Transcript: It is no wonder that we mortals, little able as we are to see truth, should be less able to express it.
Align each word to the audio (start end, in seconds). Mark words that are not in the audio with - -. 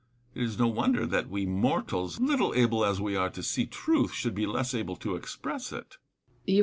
It 0.33 0.41
is 0.41 0.57
no 0.57 0.65
wonder 0.67 1.05
that 1.05 1.29
we 1.29 1.45
mortals, 1.45 2.19
little 2.19 2.55
able 2.55 2.83
as 2.83 2.99
we 2.99 3.15
are 3.15 3.29
to 3.29 3.43
see 3.43 3.67
truth, 3.67 4.13
should 4.13 4.33
be 4.33 4.47
less 4.47 4.73
able 4.73 4.95
to 4.95 5.13
express 5.15 5.71
it. 5.71 5.97